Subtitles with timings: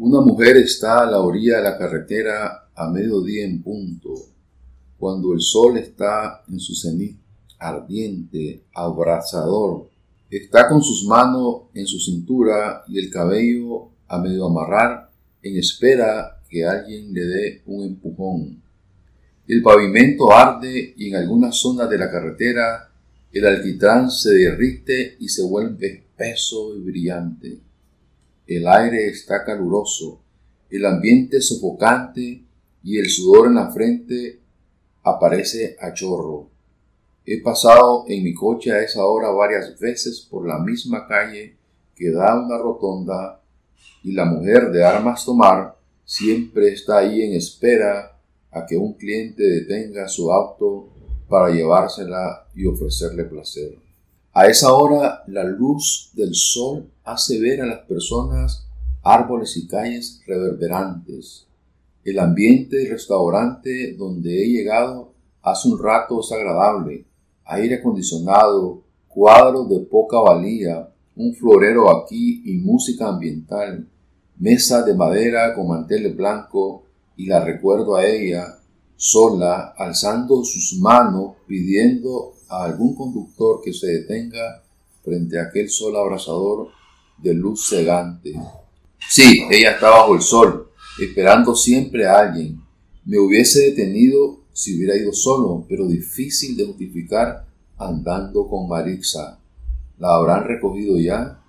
[0.00, 4.14] Una mujer está a la orilla de la carretera a mediodía en punto,
[4.96, 7.18] cuando el sol está en su cenit,
[7.58, 9.90] ardiente, abrasador.
[10.30, 15.10] Está con sus manos en su cintura y el cabello a medio amarrar
[15.42, 18.62] en espera que alguien le dé un empujón.
[19.48, 22.88] El pavimento arde y en algunas zonas de la carretera
[23.32, 27.67] el alquitrán se derrite y se vuelve espeso y brillante.
[28.48, 30.22] El aire está caluroso,
[30.70, 32.42] el ambiente sofocante
[32.82, 34.40] y el sudor en la frente
[35.04, 36.48] aparece a chorro.
[37.26, 41.56] He pasado en mi coche a esa hora varias veces por la misma calle
[41.94, 43.42] que da una rotonda
[44.02, 45.76] y la mujer de armas tomar
[46.06, 48.18] siempre está ahí en espera
[48.50, 50.88] a que un cliente detenga su auto
[51.28, 53.87] para llevársela y ofrecerle placer.
[54.38, 58.68] A esa hora la luz del sol hace ver a las personas
[59.02, 61.48] árboles y calles reverberantes.
[62.04, 65.10] El ambiente del restaurante donde he llegado
[65.42, 67.04] hace un rato es agradable.
[67.46, 73.88] Aire acondicionado, cuadros de poca valía, un florero aquí y música ambiental,
[74.38, 76.84] mesa de madera con mantel blanco
[77.16, 78.56] y la recuerdo a ella
[78.94, 84.62] sola, alzando sus manos, pidiendo a algún conductor que se detenga
[85.02, 86.68] frente a aquel sol abrasador
[87.18, 88.34] de luz cegante.
[89.08, 92.60] Sí, ella está bajo el sol, esperando siempre a alguien.
[93.04, 99.38] Me hubiese detenido si hubiera ido solo, pero difícil de justificar andando con Marixa.
[99.98, 101.40] ¿La habrán recogido ya?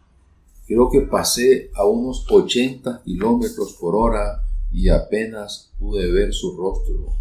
[0.67, 7.13] Creo que pasé a unos 80 kilómetros por hora y apenas pude ver su rostro.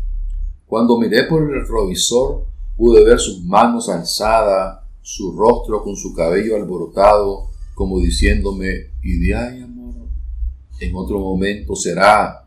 [0.67, 2.45] Cuando miré por el retrovisor,
[2.79, 9.34] pude ver sus manos alzadas, su rostro con su cabello alborotado, como diciéndome, y de
[9.34, 9.95] ahí, amor,
[10.79, 12.47] en otro momento será.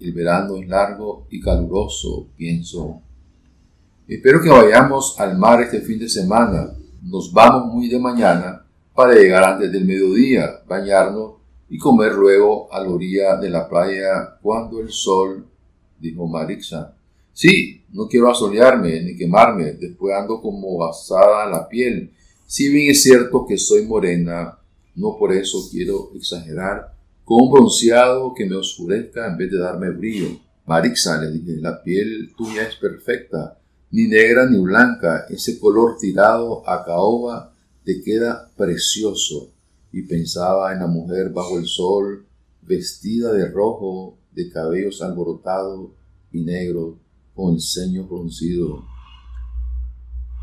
[0.00, 3.02] El verano es largo y caluroso, pienso.
[4.08, 6.70] Espero que vayamos al mar este fin de semana.
[7.02, 8.64] Nos vamos muy de mañana
[8.94, 11.34] para llegar antes del mediodía, bañarnos
[11.68, 15.46] y comer luego a la orilla de la playa cuando el sol,
[15.98, 16.96] dijo Marixa.
[17.36, 22.10] Sí, no quiero asolearme ni quemarme, después ando como basada la piel.
[22.46, 24.58] Si bien es cierto que soy morena,
[24.94, 26.94] no por eso quiero exagerar,
[27.26, 30.28] con un bronceado que me oscurezca en vez de darme brillo.
[30.64, 33.58] Marixa, le dije, la piel tuya es perfecta,
[33.90, 37.52] ni negra ni blanca, ese color tirado a caoba
[37.84, 39.52] te queda precioso
[39.92, 42.24] y pensaba en la mujer bajo el sol,
[42.62, 45.90] vestida de rojo, de cabellos alborotados
[46.32, 46.94] y negros,
[47.36, 48.84] con el ceño fruncido.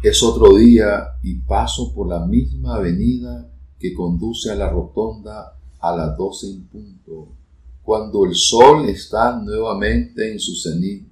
[0.03, 3.49] Es otro día y paso por la misma avenida
[3.79, 7.27] que conduce a la rotonda a las doce en punto.
[7.83, 11.05] Cuando el sol está nuevamente en su cenit,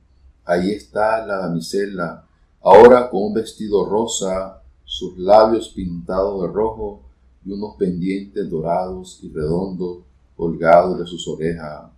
[0.46, 2.26] ahí está la damisela,
[2.62, 7.02] ahora con un vestido rosa, sus labios pintados de rojo,
[7.44, 10.00] y unos pendientes dorados y redondos
[10.38, 11.90] colgados de sus orejas.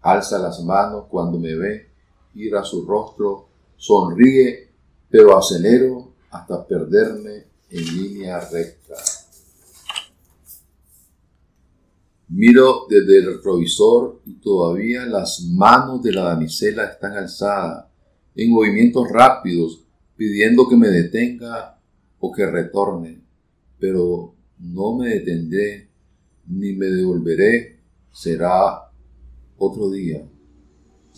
[0.00, 1.91] Alza las manos cuando me ve,
[2.32, 4.68] gira su rostro, sonríe,
[5.10, 8.94] pero acelero hasta perderme en línea recta.
[12.28, 17.86] Miro desde el retrovisor y todavía las manos de la damisela están alzadas,
[18.34, 19.84] en movimientos rápidos,
[20.16, 21.78] pidiendo que me detenga
[22.20, 23.20] o que retorne,
[23.78, 25.90] pero no me detendré
[26.46, 27.80] ni me devolveré,
[28.12, 28.90] será
[29.58, 30.26] otro día.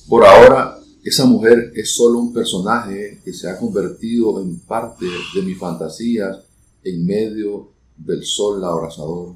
[0.09, 5.05] Por ahora, esa mujer es solo un personaje que se ha convertido en parte
[5.35, 6.39] de mis fantasías
[6.83, 9.35] en medio del sol abrasador.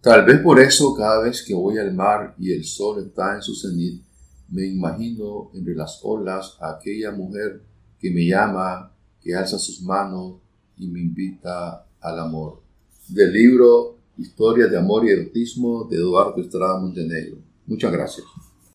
[0.00, 3.42] Tal vez por eso cada vez que voy al mar y el sol está en
[3.42, 4.02] su cenit,
[4.48, 7.62] me imagino entre las olas a aquella mujer
[7.98, 10.36] que me llama, que alza sus manos
[10.78, 12.60] y me invita al amor
[13.08, 17.38] del libro Historia de Amor y Erotismo de Eduardo Estrada Montenegro.
[17.66, 18.26] Muchas gracias.